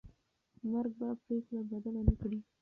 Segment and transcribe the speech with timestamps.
[0.71, 2.39] مرګ به پرېکړه بدله نه کړي.